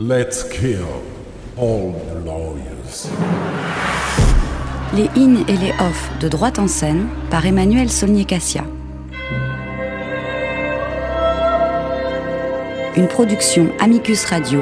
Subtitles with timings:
[0.00, 1.02] Let's kill
[1.56, 3.10] all the lawyers.
[4.94, 8.62] Les in et les off de droite en scène par Emmanuel Solnier-Cassia.
[12.96, 14.60] Une production Amicus Radio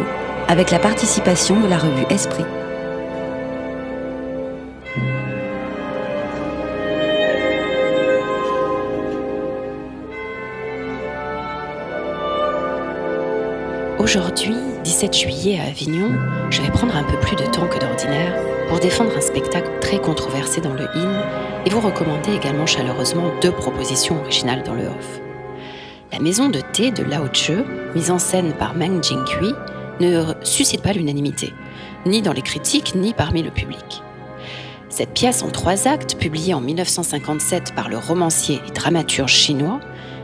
[0.48, 2.46] avec la participation de la revue Esprit.
[13.98, 16.12] Aujourd'hui, 17 juillet à Avignon,
[16.48, 19.98] je vais prendre un peu plus de temps que d'ordinaire pour défendre un spectacle très
[19.98, 21.24] controversé dans le in
[21.66, 25.20] et vous recommander également chaleureusement deux propositions originales dans le off.
[26.12, 27.64] La maison de thé de Lao Tzu,
[27.96, 29.54] mise en scène par Meng Jinghui,
[29.98, 31.52] ne suscite pas l'unanimité,
[32.06, 34.04] ni dans les critiques, ni parmi le public.
[34.88, 39.80] Cette pièce en trois actes, publiée en 1957 par le romancier et dramaturge chinois,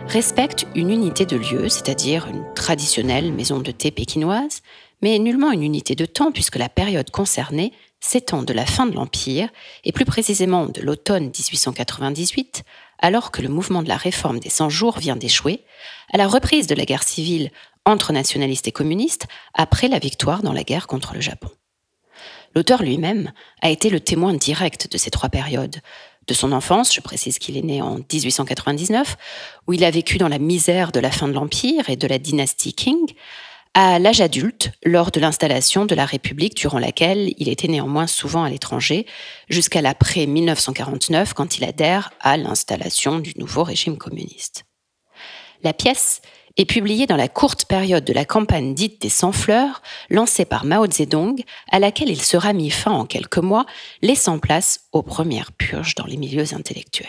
[0.06, 4.62] respecte une unité de lieu, c'est-à-dire une traditionnelle maison de thé pékinoise,
[5.00, 8.94] mais nullement une unité de temps puisque la période concernée s'étend de la fin de
[8.94, 9.48] l'Empire,
[9.84, 12.64] et plus précisément de l'automne 1898,
[12.98, 15.64] alors que le mouvement de la réforme des 100 jours vient d'échouer,
[16.12, 17.50] à la reprise de la guerre civile
[17.84, 21.48] entre nationalistes et communistes après la victoire dans la guerre contre le Japon.
[22.54, 25.76] L'auteur lui-même a été le témoin direct de ces trois périodes,
[26.26, 29.16] de son enfance, je précise qu'il est né en 1899,
[29.66, 32.18] où il a vécu dans la misère de la fin de l'Empire et de la
[32.18, 33.12] dynastie Qing,
[33.74, 38.44] à l'âge adulte, lors de l'installation de la République durant laquelle il était néanmoins souvent
[38.44, 39.06] à l'étranger,
[39.48, 44.64] jusqu'à l'après 1949 quand il adhère à l'installation du nouveau régime communiste.
[45.62, 46.20] La pièce
[46.56, 50.86] est publiée dans la courte période de la campagne dite des Sans-Fleurs, lancée par Mao
[50.90, 53.66] Zedong, à laquelle il sera mis fin en quelques mois,
[54.02, 57.08] laissant place aux premières purges dans les milieux intellectuels.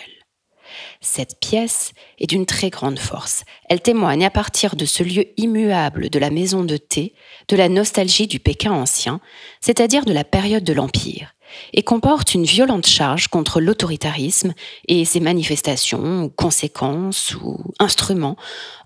[1.01, 3.43] Cette pièce est d'une très grande force.
[3.69, 7.13] Elle témoigne à partir de ce lieu immuable de la maison de thé,
[7.49, 9.19] de la nostalgie du Pékin ancien,
[9.61, 11.35] c'est-à-dire de la période de l'Empire,
[11.73, 14.53] et comporte une violente charge contre l'autoritarisme
[14.87, 18.37] et ses manifestations conséquences ou instruments,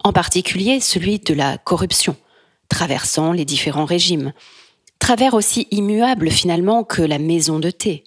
[0.03, 2.15] en particulier celui de la corruption,
[2.69, 4.33] traversant les différents régimes,
[4.99, 8.03] travers aussi immuable finalement que la maison de thé.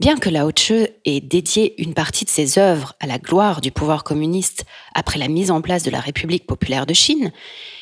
[0.00, 3.70] Bien que Lao Tzu ait dédié une partie de ses œuvres à la gloire du
[3.70, 4.64] pouvoir communiste
[4.94, 7.30] après la mise en place de la République populaire de Chine,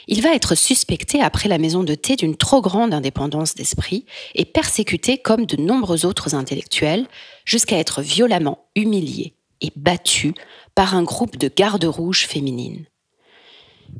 [0.07, 4.45] il va être suspecté après la maison de thé d'une trop grande indépendance d'esprit et
[4.45, 7.07] persécuté comme de nombreux autres intellectuels
[7.45, 10.35] jusqu'à être violemment humilié et battu
[10.75, 12.87] par un groupe de gardes rouges féminines.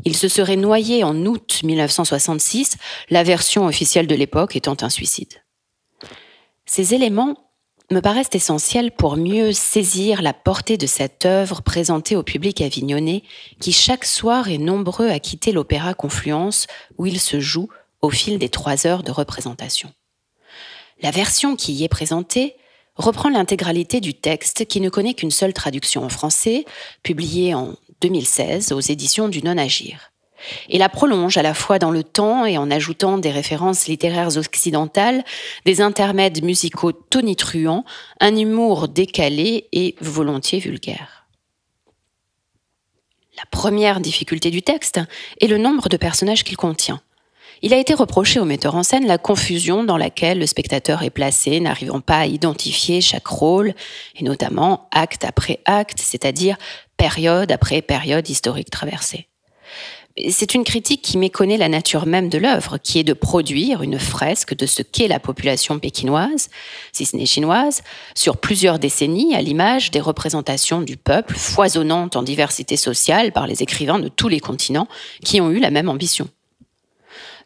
[0.05, 2.77] Il se serait noyé en août 1966,
[3.11, 5.43] la version officielle de l'époque étant un suicide.
[6.65, 7.50] Ces éléments
[7.93, 13.25] me paraissent essentiels pour mieux saisir la portée de cette œuvre présentée au public avignonnais
[13.59, 16.69] qui chaque soir est nombreux à quitter l'opéra Confluence
[16.99, 17.69] où il se joue
[18.01, 19.93] au fil des trois heures de représentation.
[21.03, 22.55] La version qui y est présentée
[22.95, 26.67] reprend l'intégralité du texte qui ne connaît qu'une seule traduction en français,
[27.03, 30.10] publiée en 2016 aux éditions du Non-Agir
[30.69, 34.37] et la prolonge à la fois dans le temps et en ajoutant des références littéraires
[34.37, 35.25] occidentales,
[35.65, 37.85] des intermèdes musicaux tonitruants,
[38.21, 41.27] un humour décalé et volontiers vulgaire.
[43.37, 45.01] La première difficulté du texte
[45.41, 47.01] est le nombre de personnages qu'il contient.
[47.63, 51.11] Il a été reproché au metteur en scène la confusion dans laquelle le spectateur est
[51.11, 53.75] placé, n'arrivant pas à identifier chaque rôle,
[54.17, 56.57] et notamment acte après acte, c'est-à-dire
[56.97, 59.27] période après période historique traversée.
[60.29, 63.99] C'est une critique qui méconnaît la nature même de l'œuvre, qui est de produire une
[63.99, 66.49] fresque de ce qu'est la population pékinoise,
[66.93, 67.83] si ce n'est chinoise,
[68.15, 73.63] sur plusieurs décennies, à l'image des représentations du peuple, foisonnantes en diversité sociale par les
[73.63, 74.89] écrivains de tous les continents
[75.25, 76.29] qui ont eu la même ambition.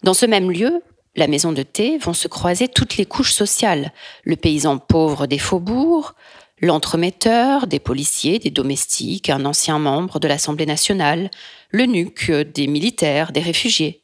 [0.02, 0.82] Dans ce même lieu,
[1.16, 3.92] la maison de thé, vont se croiser toutes les couches sociales,
[4.24, 6.14] le paysan pauvre des faubourgs,
[6.64, 11.30] l'entremetteur, des policiers, des domestiques, un ancien membre de l'Assemblée nationale,
[11.70, 14.02] le nuque, des militaires, des réfugiés.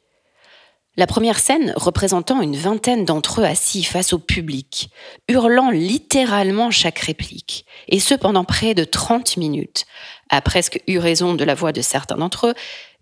[0.97, 4.89] La première scène représentant une vingtaine d'entre eux assis face au public,
[5.29, 9.85] hurlant littéralement chaque réplique, et ce pendant près de 30 minutes,
[10.29, 12.53] a presque eu raison de la voix de certains d'entre eux,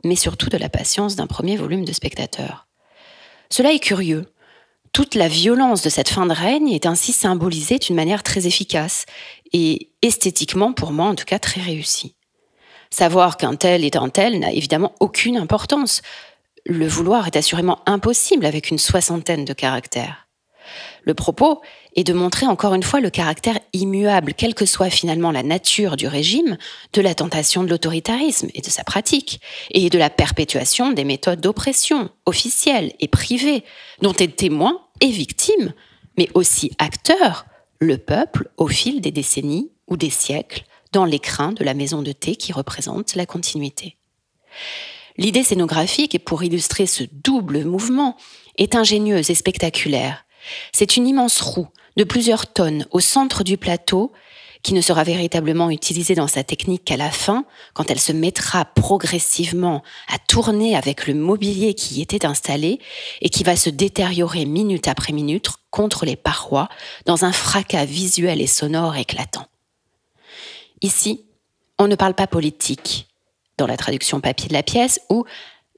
[0.04, 2.68] mais surtout de la patience d'un premier volume de spectateurs.
[3.50, 4.32] Cela est curieux,
[4.94, 9.06] toute la violence de cette fin de règne est ainsi symbolisée d'une manière très efficace
[9.54, 12.16] et esthétiquement, pour moi en tout cas, très réussie.
[12.90, 16.02] Savoir qu'un tel est un tel n'a évidemment aucune importance.
[16.66, 20.29] Le vouloir est assurément impossible avec une soixantaine de caractères.
[21.04, 21.62] Le propos
[21.96, 25.96] est de montrer encore une fois le caractère immuable, quelle que soit finalement la nature
[25.96, 26.58] du régime,
[26.94, 29.42] de la tentation de l'autoritarisme et de sa pratique,
[29.72, 33.64] et de la perpétuation des méthodes d'oppression, officielles et privées,
[34.02, 35.74] dont est témoin et victime,
[36.18, 37.46] mais aussi acteur,
[37.80, 42.12] le peuple au fil des décennies ou des siècles, dans l'écrin de la maison de
[42.12, 43.96] thé qui représente la continuité.
[45.18, 48.16] L'idée scénographique, pour illustrer ce double mouvement,
[48.58, 50.26] est ingénieuse et spectaculaire.
[50.72, 54.12] C'est une immense roue de plusieurs tonnes au centre du plateau
[54.62, 58.66] qui ne sera véritablement utilisée dans sa technique qu'à la fin, quand elle se mettra
[58.66, 62.80] progressivement à tourner avec le mobilier qui y était installé
[63.22, 66.68] et qui va se détériorer minute après minute contre les parois
[67.06, 69.48] dans un fracas visuel et sonore éclatant.
[70.82, 71.26] Ici,
[71.78, 73.08] on ne parle pas politique,
[73.58, 75.26] dans la traduction papier de la pièce, ou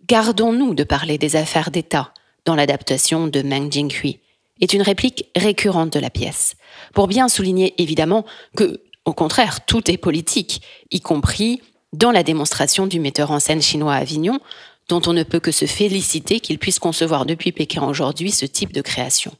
[0.07, 2.13] gardons-nous de parler des affaires d'État,
[2.45, 4.19] dans l'adaptation de Meng Jinghui,
[4.61, 6.55] est une réplique récurrente de la pièce,
[6.93, 8.25] pour bien souligner évidemment
[8.55, 10.61] que, au contraire, tout est politique,
[10.91, 11.61] y compris
[11.93, 14.39] dans la démonstration du metteur en scène chinois Avignon,
[14.87, 18.73] dont on ne peut que se féliciter qu'il puisse concevoir depuis Pékin aujourd'hui ce type
[18.73, 19.33] de création.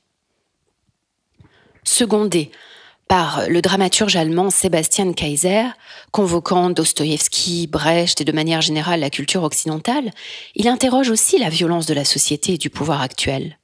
[1.84, 2.52] Secondé
[3.08, 5.66] par le dramaturge allemand Sebastian Kaiser,
[6.12, 10.12] convoquant Dostoïevski, Brecht et de manière générale la culture occidentale,
[10.56, 13.58] il interroge aussi la violence de la société et du pouvoir actuel.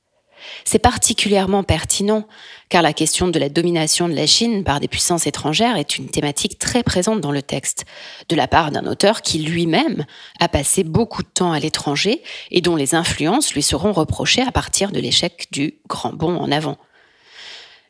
[0.66, 2.28] C'est particulièrement pertinent
[2.70, 6.10] car la question de la domination de la Chine par des puissances étrangères est une
[6.10, 7.86] thématique très présente dans le texte,
[8.30, 10.06] de la part d'un auteur qui lui-même
[10.40, 12.22] a passé beaucoup de temps à l'étranger
[12.52, 16.52] et dont les influences lui seront reprochées à partir de l'échec du grand bond en
[16.52, 16.78] avant.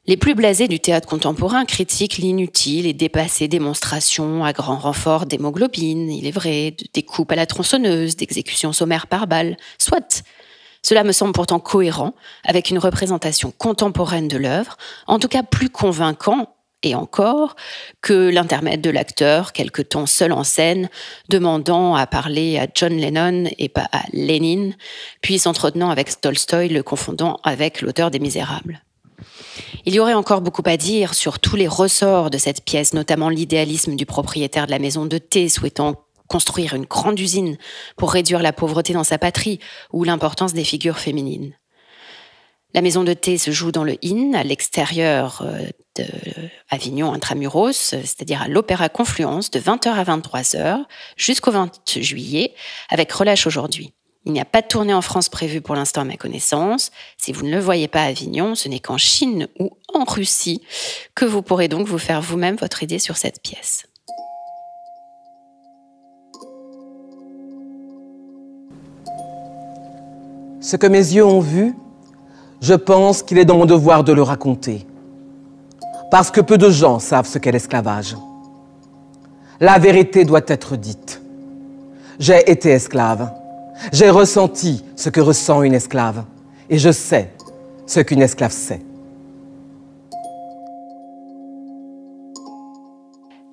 [0.06, 6.09] Les plus blasés du théâtre contemporain critiquent l'inutile et dépassée démonstration à grand renfort d'hémoglobine,
[6.09, 9.57] il est vrai, de découpes à la tronçonneuse, d'exécutions sommaires par balle.
[9.77, 10.24] Soit.
[10.83, 12.13] Cela me semble pourtant cohérent
[12.44, 14.77] avec une représentation contemporaine de l'œuvre,
[15.07, 16.53] en tout cas plus convaincant
[16.83, 17.56] et encore
[18.01, 20.89] que l'intermède de l'acteur, quelque temps seul en scène,
[21.29, 24.75] demandant à parler à John Lennon et pas à Lénine,
[25.21, 28.81] puis s'entretenant avec Tolstoï, le confondant avec l'auteur des Misérables.
[29.85, 33.30] Il y aurait encore beaucoup à dire sur tous les ressorts de cette pièce, notamment
[33.30, 35.95] l'idéalisme du propriétaire de la maison de thé souhaitant
[36.27, 37.57] construire une grande usine
[37.95, 39.59] pour réduire la pauvreté dans sa patrie,
[39.91, 41.53] ou l'importance des figures féminines.
[42.74, 45.65] La maison de thé se joue dans le Inn, à l'extérieur euh,
[45.95, 46.06] de
[46.69, 50.83] Avignon intramuros, c'est-à-dire à, l'Opéra Confluence, de 20h à 23h
[51.15, 51.71] jusqu'au 20
[52.01, 52.53] juillet,
[52.89, 53.94] avec relâche aujourd'hui.
[54.25, 56.91] Il n'y a pas de tournée en France prévue pour l'instant à ma connaissance.
[57.18, 60.62] Si vous ne le voyez pas à Avignon, ce n'est qu'en Chine ou en Russie
[61.15, 63.85] que vous pourrez donc vous faire vous-même votre idée sur cette pièce.
[70.67, 71.77] Ce que mes yeux ont vu,
[72.59, 74.85] je pense qu'il est dans mon devoir de le raconter.
[76.11, 78.17] Parce que peu de gens savent ce qu'est l'esclavage.
[79.61, 81.21] La vérité doit être dite.
[82.19, 83.31] J'ai été esclave.
[83.93, 86.25] J'ai ressenti ce que ressent une esclave
[86.69, 87.31] et je sais
[87.85, 88.81] ce qu'une esclave sait.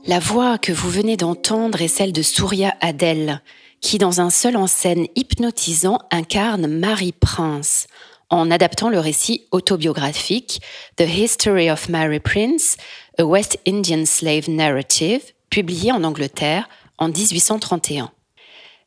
[0.09, 3.41] La voix que vous venez d'entendre est celle de Surya Adel,
[3.85, 7.87] qui, dans un seul en scène hypnotisant, incarne Marie Prince,
[8.31, 10.63] en adaptant le récit autobiographique
[10.97, 12.79] The History of Mary Prince,
[13.19, 15.21] a West Indian Slave Narrative,
[15.51, 16.67] publié en Angleterre
[16.97, 18.11] en 1831.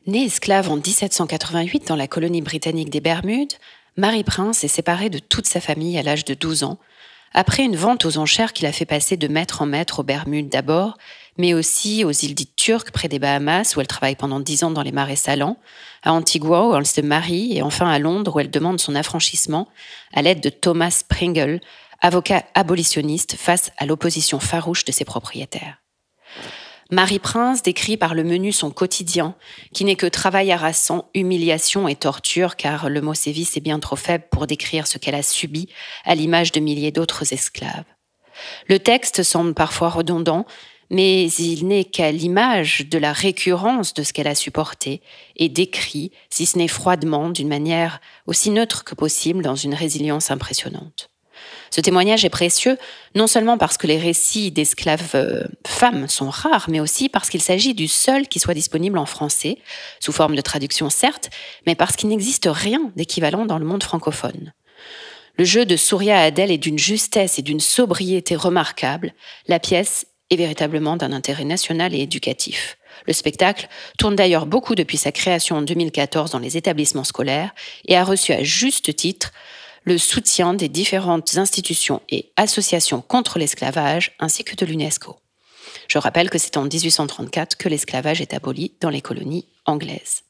[0.08, 3.54] Née esclave en 1788 dans la colonie britannique des Bermudes,
[3.98, 6.80] Marie Prince est séparée de toute sa famille à l'âge de 12 ans,
[7.34, 10.50] après une vente aux enchères qui l'a fait passer de maître en maître aux Bermudes
[10.50, 10.98] d'abord,
[11.38, 14.72] mais aussi aux îles dites turques près des Bahamas où elle travaille pendant 10 ans
[14.72, 15.58] dans les marais salants,
[16.04, 19.68] à Antigua où elle se marie et enfin à Londres où elle demande son affranchissement
[20.14, 21.60] à l'aide de Thomas Pringle,
[22.02, 25.78] avocat abolitionniste face à l'opposition farouche de ses propriétaires.
[26.90, 29.36] Marie Prince décrit par le menu son quotidien,
[29.74, 33.98] qui n'est que travail harassant, humiliation et torture, car le mot sévice est bien trop
[33.98, 35.68] faible pour décrire ce qu'elle a subi,
[36.06, 37.84] à l'image de milliers d'autres esclaves.
[38.70, 40.46] Le texte semble parfois redondant,
[40.90, 45.02] mais il n'est qu'à l'image de la récurrence de ce qu'elle a supporté
[45.36, 50.32] et décrit, si ce n'est froidement, d'une manière aussi neutre que possible dans une résilience
[50.32, 51.10] impressionnante.
[51.70, 52.78] Ce témoignage est précieux
[53.16, 57.42] non seulement parce que les récits d'esclaves euh, femmes sont rares, mais aussi parce qu'il
[57.42, 59.58] s'agit du seul qui soit disponible en français,
[60.00, 61.30] sous forme de traduction certes,
[61.66, 64.54] mais parce qu'il n'existe rien d'équivalent dans le monde francophone.
[65.38, 69.14] Le jeu de Souria Adèle est d'une justesse et d'une sobriété remarquable.
[69.48, 72.78] La pièce est véritablement d'un intérêt national et éducatif.
[73.06, 73.68] Le spectacle
[73.98, 77.54] tourne d'ailleurs beaucoup depuis sa création en 2014 dans les établissements scolaires
[77.86, 79.32] et a reçu à juste titre
[79.84, 85.18] le soutien des différentes institutions et associations contre l'esclavage ainsi que de l'UNESCO.
[85.88, 90.24] Je rappelle que c'est en 1834 que l'esclavage est aboli dans les colonies anglaises.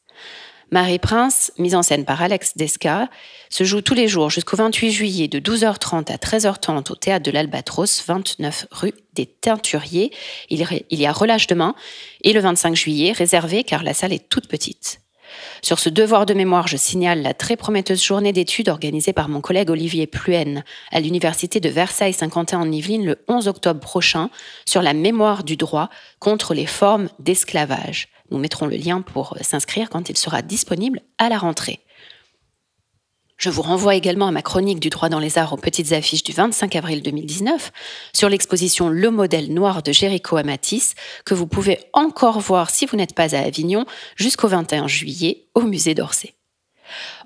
[0.69, 3.09] Marie Prince, mise en scène par Alex Desca,
[3.49, 7.31] se joue tous les jours jusqu'au 28 juillet de 12h30 à 13h30 au théâtre de
[7.31, 10.11] l'Albatros, 29 rue des Teinturiers.
[10.49, 10.59] Il
[10.91, 11.73] y a relâche demain
[12.21, 14.99] et le 25 juillet réservé car la salle est toute petite.
[15.61, 19.39] Sur ce devoir de mémoire, je signale la très prometteuse journée d'études organisée par mon
[19.39, 24.29] collègue Olivier Pluen à l'Université de Versailles-Saint-Quentin en Yvelines le 11 octobre prochain
[24.65, 28.09] sur la mémoire du droit contre les formes d'esclavage.
[28.31, 31.79] Nous mettrons le lien pour s'inscrire quand il sera disponible à la rentrée.
[33.37, 36.23] Je vous renvoie également à ma chronique du droit dans les arts aux petites affiches
[36.23, 37.71] du 25 avril 2019
[38.11, 42.97] sur l'exposition Le modèle noir de Jéricho Amatis que vous pouvez encore voir si vous
[42.97, 46.33] n'êtes pas à Avignon jusqu'au 21 juillet au musée d'Orsay.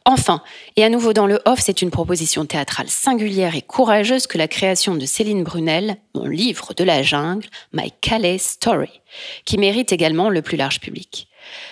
[0.06, 0.42] Enfin,
[0.78, 4.48] et à nouveau dans le off, c'est une proposition théâtrale singulière et courageuse que la
[4.48, 9.02] création de Céline Brunel, mon livre de la jungle, My Calais Story,
[9.46, 11.28] qui mérite également le plus large public.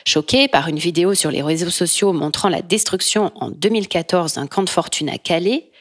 [0.05, 4.63] Choquée par une vidéo sur les réseaux sociaux montrant la destruction en 2014 d'un camp
[4.63, 5.71] de fortune à Calais,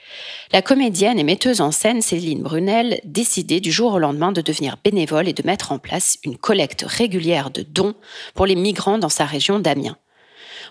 [0.50, 4.76] la comédienne et metteuse en scène Céline Brunel décidait du jour au lendemain de devenir
[4.82, 7.94] bénévole et de mettre en place une collecte régulière de dons
[8.34, 9.98] pour les migrants dans sa région d'Amiens.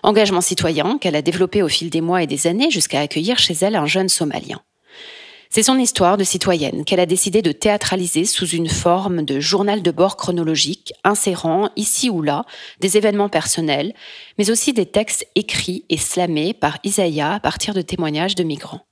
[0.02, 3.54] Engagement citoyen qu'elle a développé au fil des mois et des années jusqu'à accueillir chez
[3.54, 4.60] elle un jeune Somalien.
[5.50, 9.82] C'est son histoire de citoyenne qu'elle a décidé de théâtraliser sous une forme de journal
[9.82, 12.44] de bord chronologique, insérant ici ou là
[12.80, 13.94] des événements personnels,
[14.36, 18.87] mais aussi des textes écrits et slamés par Isaiah à partir de témoignages de migrants.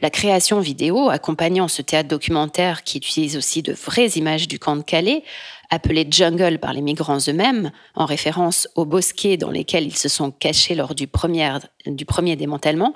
[0.00, 4.76] La création vidéo accompagnant ce théâtre documentaire qui utilise aussi de vraies images du camp
[4.76, 5.22] de Calais,
[5.70, 10.30] appelé jungle par les migrants eux-mêmes, en référence aux bosquets dans lesquels ils se sont
[10.30, 12.92] cachés lors du premier, démantèlement,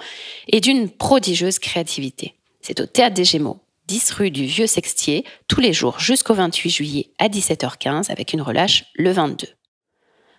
[0.49, 2.35] est d'une prodigieuse créativité.
[2.61, 6.71] C'est au Théâtre des Gémeaux, 10 rue du Vieux Sextier, tous les jours jusqu'au 28
[6.71, 9.47] juillet à 17h15 avec une relâche le 22.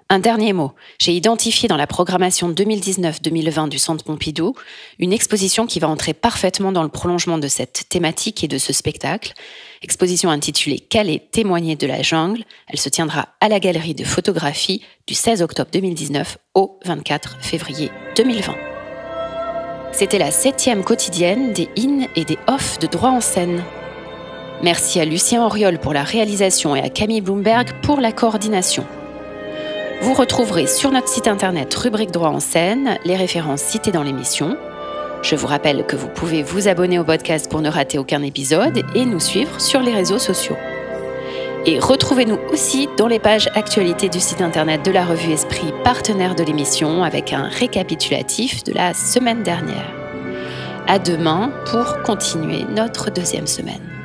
[0.10, 0.72] Un dernier mot.
[1.00, 4.56] J'ai identifié dans la programmation 2019-2020 du Centre Pompidou
[5.00, 8.72] une exposition qui va entrer parfaitement dans le prolongement de cette thématique et de ce
[8.72, 9.34] spectacle.
[9.82, 12.46] Exposition intitulée Calais témoigner de la jungle.
[12.70, 17.92] Elle se tiendra à la galerie de photographie du 16 octobre 2019 au 24 février
[18.16, 18.56] 2020.
[19.92, 23.62] C'était la septième quotidienne des in et des off de droit en scène.
[24.64, 28.86] Merci à Lucien Auriol pour la réalisation et à Camille Bloomberg pour la coordination.
[30.00, 34.56] Vous retrouverez sur notre site internet rubrique droit en scène les références citées dans l'émission.
[35.24, 38.84] Je vous rappelle que vous pouvez vous abonner au podcast pour ne rater aucun épisode
[38.94, 40.56] et nous suivre sur les réseaux sociaux.
[41.66, 46.36] Et retrouvez-nous aussi dans les pages actualités du site internet de la revue Esprit, partenaire
[46.36, 49.92] de l'émission, avec un récapitulatif de la semaine dernière.
[50.88, 53.97] À demain pour continuer notre deuxième semaine.